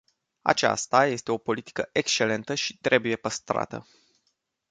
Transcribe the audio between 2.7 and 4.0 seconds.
trebuie păstrată.